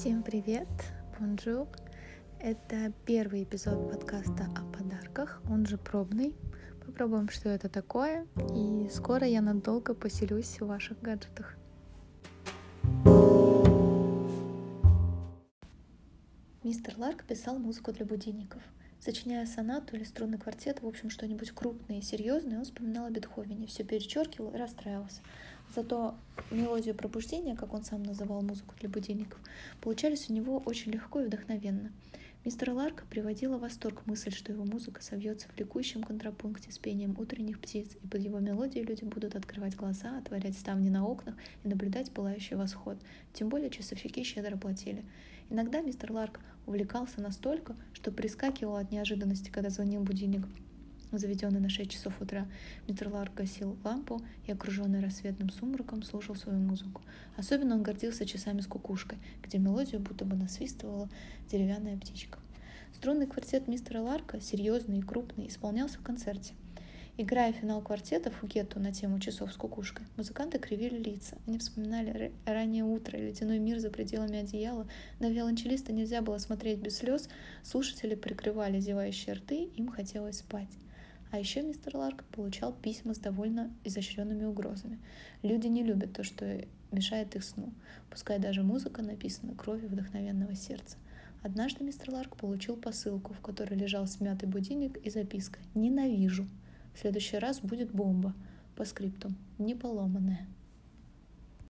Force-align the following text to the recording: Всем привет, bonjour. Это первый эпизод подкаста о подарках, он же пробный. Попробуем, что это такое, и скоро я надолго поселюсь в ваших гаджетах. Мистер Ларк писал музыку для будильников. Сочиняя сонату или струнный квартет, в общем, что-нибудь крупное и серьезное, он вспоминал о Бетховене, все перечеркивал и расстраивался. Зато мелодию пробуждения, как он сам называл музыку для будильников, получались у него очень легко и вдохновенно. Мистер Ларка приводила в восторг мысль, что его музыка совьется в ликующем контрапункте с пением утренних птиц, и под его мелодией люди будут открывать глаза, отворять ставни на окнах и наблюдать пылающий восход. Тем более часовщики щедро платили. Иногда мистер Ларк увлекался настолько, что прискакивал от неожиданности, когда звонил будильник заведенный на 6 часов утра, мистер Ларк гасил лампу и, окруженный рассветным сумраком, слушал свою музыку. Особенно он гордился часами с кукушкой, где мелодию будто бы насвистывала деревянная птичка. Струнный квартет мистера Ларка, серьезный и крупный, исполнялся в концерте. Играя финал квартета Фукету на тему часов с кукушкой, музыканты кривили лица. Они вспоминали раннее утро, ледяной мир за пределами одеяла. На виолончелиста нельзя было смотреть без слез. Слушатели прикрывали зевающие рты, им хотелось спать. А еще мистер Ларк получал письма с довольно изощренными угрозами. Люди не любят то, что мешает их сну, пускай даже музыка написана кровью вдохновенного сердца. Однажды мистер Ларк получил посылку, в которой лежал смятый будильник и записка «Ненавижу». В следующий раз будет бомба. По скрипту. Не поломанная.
Всем 0.00 0.22
привет, 0.22 0.66
bonjour. 1.18 1.68
Это 2.38 2.90
первый 3.04 3.42
эпизод 3.42 3.90
подкаста 3.90 4.48
о 4.56 4.64
подарках, 4.74 5.42
он 5.46 5.66
же 5.66 5.76
пробный. 5.76 6.34
Попробуем, 6.86 7.28
что 7.28 7.50
это 7.50 7.68
такое, 7.68 8.26
и 8.56 8.88
скоро 8.88 9.26
я 9.26 9.42
надолго 9.42 9.92
поселюсь 9.92 10.58
в 10.58 10.66
ваших 10.66 11.02
гаджетах. 11.02 11.54
Мистер 16.62 16.94
Ларк 16.96 17.24
писал 17.24 17.58
музыку 17.58 17.92
для 17.92 18.06
будильников. 18.06 18.62
Сочиняя 19.00 19.44
сонату 19.44 19.96
или 19.96 20.04
струнный 20.04 20.38
квартет, 20.38 20.80
в 20.80 20.86
общем, 20.86 21.10
что-нибудь 21.10 21.50
крупное 21.50 21.98
и 21.98 22.02
серьезное, 22.02 22.56
он 22.56 22.64
вспоминал 22.64 23.04
о 23.04 23.10
Бетховене, 23.10 23.66
все 23.66 23.84
перечеркивал 23.84 24.54
и 24.54 24.56
расстраивался. 24.56 25.20
Зато 25.74 26.16
мелодию 26.50 26.94
пробуждения, 26.94 27.54
как 27.54 27.72
он 27.72 27.84
сам 27.84 28.02
называл 28.02 28.42
музыку 28.42 28.74
для 28.80 28.88
будильников, 28.88 29.38
получались 29.80 30.28
у 30.28 30.32
него 30.32 30.58
очень 30.66 30.90
легко 30.92 31.20
и 31.20 31.26
вдохновенно. 31.26 31.92
Мистер 32.42 32.70
Ларка 32.70 33.04
приводила 33.10 33.58
в 33.58 33.60
восторг 33.60 34.06
мысль, 34.06 34.32
что 34.32 34.50
его 34.50 34.64
музыка 34.64 35.02
совьется 35.02 35.46
в 35.48 35.58
ликующем 35.58 36.02
контрапункте 36.02 36.72
с 36.72 36.78
пением 36.78 37.14
утренних 37.18 37.60
птиц, 37.60 37.88
и 38.02 38.06
под 38.06 38.22
его 38.22 38.38
мелодией 38.38 38.84
люди 38.84 39.04
будут 39.04 39.36
открывать 39.36 39.76
глаза, 39.76 40.16
отворять 40.16 40.58
ставни 40.58 40.88
на 40.88 41.06
окнах 41.06 41.34
и 41.64 41.68
наблюдать 41.68 42.10
пылающий 42.10 42.56
восход. 42.56 42.96
Тем 43.34 43.50
более 43.50 43.68
часовщики 43.68 44.22
щедро 44.22 44.56
платили. 44.56 45.04
Иногда 45.50 45.82
мистер 45.82 46.12
Ларк 46.12 46.40
увлекался 46.66 47.20
настолько, 47.20 47.76
что 47.92 48.10
прискакивал 48.10 48.76
от 48.76 48.90
неожиданности, 48.90 49.50
когда 49.50 49.68
звонил 49.68 50.02
будильник 50.02 50.46
заведенный 51.18 51.60
на 51.60 51.68
6 51.68 51.90
часов 51.90 52.20
утра, 52.20 52.46
мистер 52.86 53.08
Ларк 53.08 53.34
гасил 53.34 53.76
лампу 53.84 54.20
и, 54.46 54.52
окруженный 54.52 55.00
рассветным 55.00 55.50
сумраком, 55.50 56.02
слушал 56.02 56.34
свою 56.34 56.58
музыку. 56.58 57.02
Особенно 57.36 57.74
он 57.74 57.82
гордился 57.82 58.26
часами 58.26 58.60
с 58.60 58.66
кукушкой, 58.66 59.18
где 59.42 59.58
мелодию 59.58 60.00
будто 60.00 60.24
бы 60.24 60.36
насвистывала 60.36 61.08
деревянная 61.50 61.96
птичка. 61.96 62.38
Струнный 62.94 63.26
квартет 63.26 63.68
мистера 63.68 64.00
Ларка, 64.00 64.40
серьезный 64.40 64.98
и 64.98 65.02
крупный, 65.02 65.48
исполнялся 65.48 65.98
в 65.98 66.02
концерте. 66.02 66.54
Играя 67.16 67.52
финал 67.52 67.82
квартета 67.82 68.30
Фукету 68.30 68.80
на 68.80 68.92
тему 68.92 69.20
часов 69.20 69.52
с 69.52 69.56
кукушкой, 69.56 70.06
музыканты 70.16 70.58
кривили 70.58 70.96
лица. 70.96 71.36
Они 71.46 71.58
вспоминали 71.58 72.32
раннее 72.46 72.84
утро, 72.84 73.18
ледяной 73.18 73.58
мир 73.58 73.78
за 73.78 73.90
пределами 73.90 74.38
одеяла. 74.38 74.88
На 75.18 75.28
виолончелиста 75.28 75.92
нельзя 75.92 76.22
было 76.22 76.38
смотреть 76.38 76.78
без 76.78 76.96
слез. 76.96 77.28
Слушатели 77.62 78.14
прикрывали 78.14 78.80
зевающие 78.80 79.34
рты, 79.34 79.64
им 79.76 79.88
хотелось 79.88 80.38
спать. 80.38 80.70
А 81.30 81.38
еще 81.38 81.62
мистер 81.62 81.96
Ларк 81.96 82.24
получал 82.24 82.72
письма 82.72 83.14
с 83.14 83.18
довольно 83.18 83.70
изощренными 83.84 84.44
угрозами. 84.44 84.98
Люди 85.42 85.68
не 85.68 85.84
любят 85.84 86.12
то, 86.12 86.24
что 86.24 86.60
мешает 86.90 87.36
их 87.36 87.44
сну, 87.44 87.72
пускай 88.10 88.38
даже 88.38 88.62
музыка 88.62 89.02
написана 89.02 89.54
кровью 89.54 89.88
вдохновенного 89.88 90.56
сердца. 90.56 90.96
Однажды 91.42 91.84
мистер 91.84 92.10
Ларк 92.10 92.36
получил 92.36 92.76
посылку, 92.76 93.32
в 93.32 93.40
которой 93.40 93.74
лежал 93.74 94.06
смятый 94.06 94.48
будильник 94.48 94.98
и 94.98 95.08
записка 95.08 95.58
«Ненавижу». 95.74 96.46
В 96.94 96.98
следующий 96.98 97.38
раз 97.38 97.60
будет 97.60 97.92
бомба. 97.92 98.34
По 98.76 98.84
скрипту. 98.84 99.32
Не 99.58 99.74
поломанная. 99.74 100.46